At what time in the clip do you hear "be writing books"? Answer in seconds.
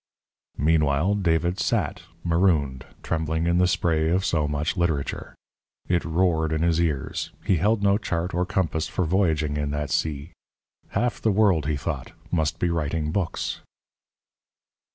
12.57-13.61